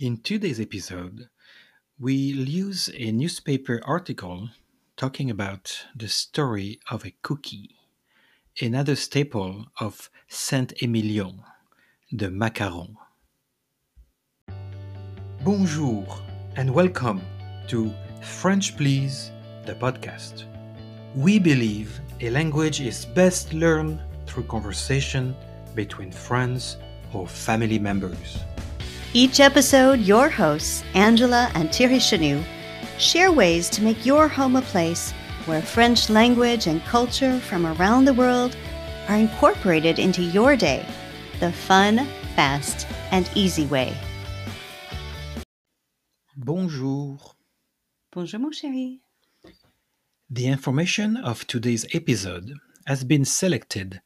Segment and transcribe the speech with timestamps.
[0.00, 1.28] In today's episode,
[2.00, 4.48] we'll use a newspaper article
[4.96, 7.76] talking about the story of a cookie,
[8.60, 11.44] another staple of Saint-Émilion,
[12.10, 12.96] the macaron.
[15.44, 16.04] Bonjour
[16.56, 17.22] and welcome
[17.68, 19.30] to French Please,
[19.64, 20.42] the podcast.
[21.14, 25.36] We believe a language is best learned through conversation
[25.76, 26.78] between friends
[27.12, 28.38] or family members.
[29.16, 32.44] Each episode, your hosts, Angela and Thierry Chenu,
[32.98, 35.12] share ways to make your home a place
[35.46, 38.56] where French language and culture from around the world
[39.08, 40.84] are incorporated into your day
[41.38, 43.96] the fun, fast, and easy way.
[46.36, 47.16] Bonjour.
[48.10, 48.98] Bonjour, mon chéri.
[50.28, 52.54] The information of today's episode
[52.88, 54.00] has been selected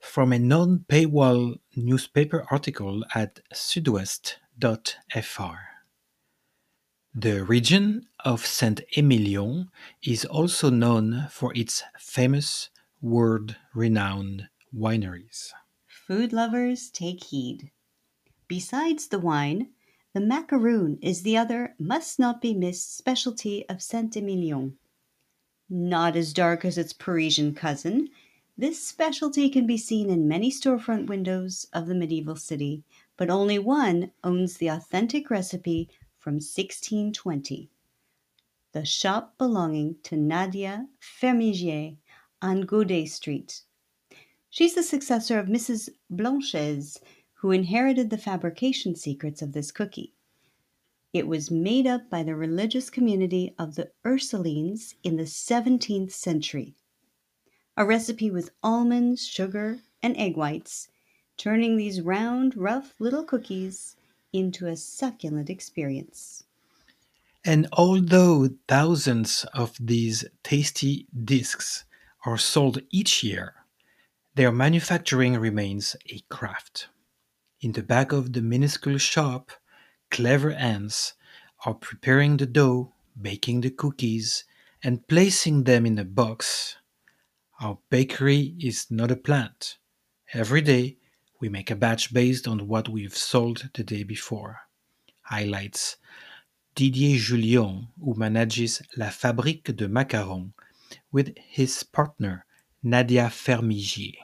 [0.00, 3.40] from a non paywall newspaper article at
[4.60, 5.56] sudouest.fr.
[7.14, 9.70] The region of Saint Emilion
[10.02, 15.50] is also known for its famous, world renowned wineries.
[15.86, 17.70] Food lovers take heed.
[18.48, 19.70] Besides the wine,
[20.14, 24.78] the macaroon is the other must not be missed specialty of Saint Emilion.
[25.68, 28.08] Not as dark as its Parisian cousin,
[28.58, 32.82] this specialty can be seen in many storefront windows of the medieval city,
[33.16, 37.68] but only one owns the authentic recipe from 1620.
[38.72, 41.96] The shop belonging to Nadia Fermigier
[42.40, 43.62] on Guadet Street.
[44.48, 45.90] She's the successor of Mrs.
[46.08, 46.98] Blanchez,
[47.34, 50.14] who inherited the fabrication secrets of this cookie.
[51.12, 56.74] It was made up by the religious community of the Ursulines in the 17th century.
[57.76, 60.88] A recipe with almonds, sugar, and egg whites,
[61.36, 63.96] turning these round, rough little cookies
[64.32, 66.44] into a succulent experience.
[67.44, 71.84] And although thousands of these tasty discs
[72.24, 73.54] are sold each year,
[74.34, 76.88] their manufacturing remains a craft.
[77.60, 79.52] In the back of the minuscule shop,
[80.10, 81.14] clever hands
[81.64, 84.44] are preparing the dough, baking the cookies,
[84.82, 86.76] and placing them in a box.
[87.58, 89.78] Our bakery is not a plant.
[90.34, 90.98] Every day,
[91.40, 94.60] we make a batch based on what we've sold the day before.
[95.22, 95.96] Highlights
[96.74, 100.52] Didier Julien, who manages La Fabrique de Macarons
[101.10, 102.44] with his partner
[102.82, 104.16] Nadia Fermigier.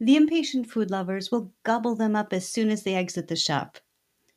[0.00, 3.78] The impatient food lovers will gobble them up as soon as they exit the shop.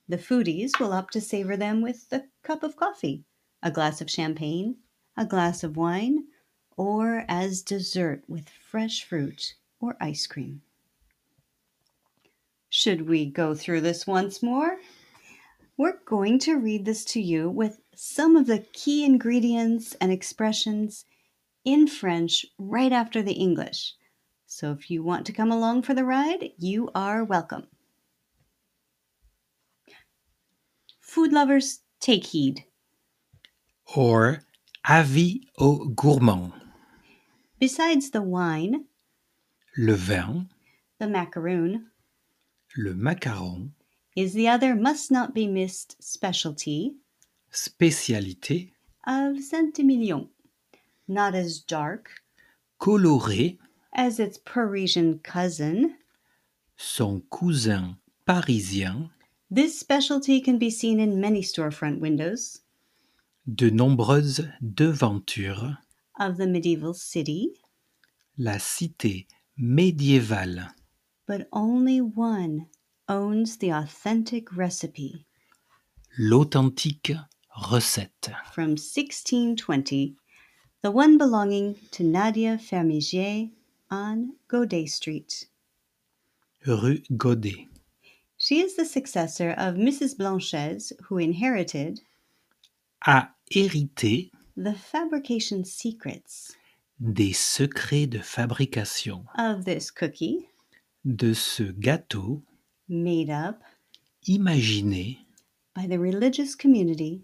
[0.07, 3.23] The foodies will opt to savor them with a cup of coffee,
[3.63, 4.77] a glass of champagne,
[5.17, 6.25] a glass of wine,
[6.77, 10.61] or as dessert with fresh fruit or ice cream.
[12.69, 14.77] Should we go through this once more?
[15.77, 21.05] We're going to read this to you with some of the key ingredients and expressions
[21.63, 23.93] in French right after the English.
[24.45, 27.67] So if you want to come along for the ride, you are welcome.
[30.99, 32.65] Food lovers, take heed.
[33.95, 34.41] Or
[34.87, 36.53] avis aux gourmands.
[37.59, 38.85] Besides the wine,
[39.77, 40.49] Le vin,
[40.99, 41.87] the macaroon
[42.77, 43.71] le macaron,
[44.15, 46.95] is the other must not be missed specialty
[47.51, 48.71] spécialité,
[49.07, 50.27] of Saint Emilion.
[51.07, 52.09] Not as dark
[52.79, 53.57] coloré,
[53.93, 55.95] as its Parisian cousin,
[56.75, 59.09] son cousin parisien,
[59.49, 62.61] this specialty can be seen in many storefront windows.
[63.47, 65.77] De nombreuses devantures,
[66.19, 67.53] of the medieval city,
[68.37, 69.27] la cité
[69.59, 70.73] médiévale,
[71.25, 72.67] but only one
[73.07, 75.25] owns the authentic recipe
[76.17, 77.13] l'authentique
[77.71, 78.31] recette.
[78.51, 80.15] from 1620,
[80.81, 83.51] the one belonging to Nadia Fermigier
[83.89, 85.47] on Guadet Street.
[86.65, 87.67] Rue Guadet.
[88.37, 90.17] She is the successor of Mrs.
[90.17, 92.01] Blanchez, who inherited
[93.07, 96.55] A hérité the fabrication secrets
[96.99, 99.25] des secrets de fabrication.
[99.37, 100.47] of this cookie,
[101.05, 102.41] de ce gâteau
[102.87, 103.61] made up
[104.27, 105.19] imaginé
[105.75, 107.23] by the religious community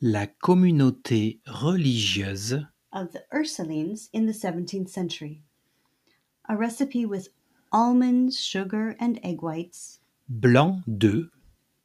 [0.00, 5.42] la communauté religieuse of the Ursulines in the 17th century.
[6.48, 7.28] A recipe with
[7.72, 11.30] almonds, sugar, and egg whites, blanc d'œuf,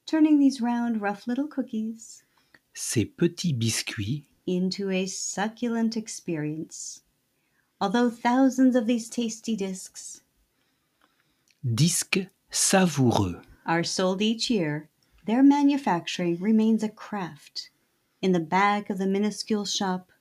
[0.06, 2.24] turning these round, rough little cookies.
[2.74, 7.02] ces petits biscuits into a succulent experience.
[7.80, 10.22] Although thousands of these tasty discs
[11.74, 14.90] disques savoureux are sold each year,
[15.26, 17.70] their manufacturing remains a craft.
[18.22, 20.12] In the back of the minuscule shop,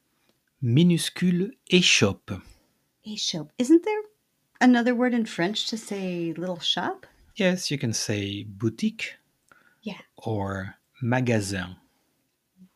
[0.60, 2.42] Minuscule échoppe.
[3.06, 3.50] Échoppe.
[3.58, 4.02] Isn't there
[4.60, 7.06] another word in French to say little shop?
[7.36, 9.14] Yes, you can say boutique
[9.82, 10.00] Yeah.
[10.16, 11.76] or magasin.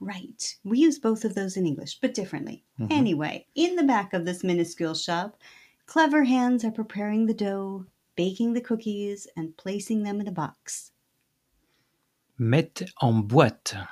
[0.01, 0.57] Right.
[0.65, 2.65] We use both of those in English, but differently.
[2.81, 2.93] Mm-hmm.
[2.93, 5.37] Anyway, in the back of this minuscule shop,
[5.87, 7.85] clever hands are preparing the dough,
[8.17, 10.93] baking the cookies, and placing them in a box.
[12.39, 13.87] Mette en boîte.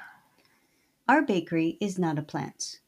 [1.09, 2.81] Our bakery is not a plant.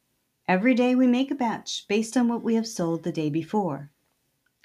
[0.48, 3.90] Every day we make a batch based on what we have sold the day before,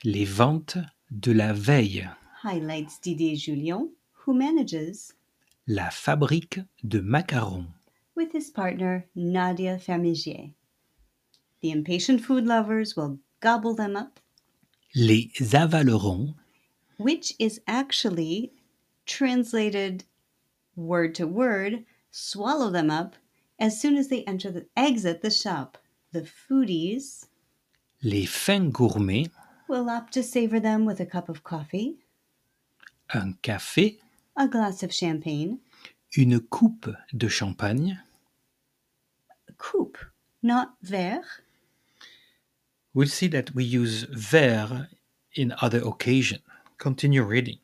[0.04, 0.86] Les ventes
[1.20, 2.10] de la veille.
[2.42, 5.14] highlights Didier Julien, who manages,
[5.68, 7.68] La fabrique de macarons.
[8.16, 10.52] With his partner Nadia Fermigier.
[11.62, 14.20] The impatient food lovers will gobble them up,
[14.96, 16.36] Les avalerons.
[16.98, 18.54] which is actually
[19.06, 20.04] translated
[20.76, 23.16] word to word, swallow them up
[23.60, 25.78] as soon as they enter the exit the shop.
[26.12, 27.28] The foodies
[28.04, 29.30] Les fins gourmets.
[29.68, 31.98] will opt to savor them with a cup of coffee,
[33.14, 34.00] Un café.
[34.38, 35.60] a glass of champagne,
[36.16, 38.02] Une coupe de champagne.
[39.58, 39.98] coupe,
[40.44, 41.42] not verre.
[42.94, 44.88] We'll see that we use verre
[45.34, 46.40] in other occasion.
[46.78, 47.58] Continue reading.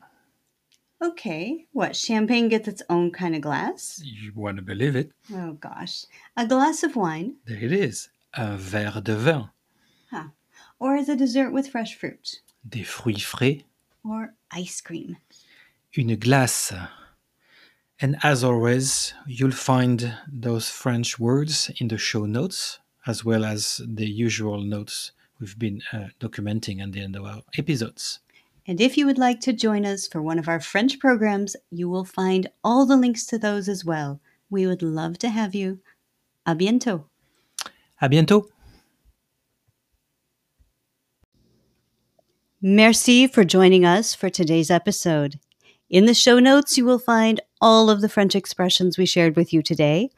[1.02, 4.00] Okay, what, champagne gets its own kind of glass?
[4.04, 5.12] You want to believe it?
[5.32, 6.04] Oh gosh.
[6.36, 8.08] A glass of wine, There it is.
[8.34, 9.48] Un verre de vin.
[10.10, 10.28] huh?
[10.78, 13.64] Or as a dessert with fresh fruit, Des fruits frais.
[14.04, 15.16] or ice cream.
[15.96, 16.72] Une glace.
[18.02, 23.80] And as always, you'll find those French words in the show notes, as well as
[23.86, 28.18] the usual notes we've been uh, documenting at the end of our episodes.
[28.66, 31.88] And if you would like to join us for one of our French programs, you
[31.88, 34.20] will find all the links to those as well.
[34.50, 35.78] We would love to have you.
[36.44, 37.04] A bientôt.
[38.02, 38.48] À bientôt!
[42.60, 45.38] Merci for joining us for today's episode.
[45.92, 49.52] In the show notes, you will find all of the French expressions we shared with
[49.52, 50.10] you today,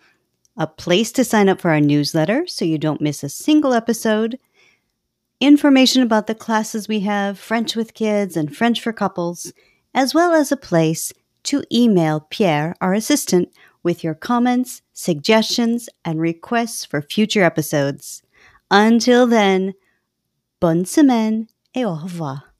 [0.57, 4.39] a place to sign up for our newsletter so you don't miss a single episode,
[5.41, 9.53] information about the classes we have French with kids and French for couples,
[9.95, 11.13] as well as a place
[11.43, 13.53] to email Pierre, our assistant,
[13.83, 18.23] with your comments, suggestions, and requests for future episodes.
[18.71, 19.75] Until then,
[20.59, 22.54] bonne semaine et au revoir.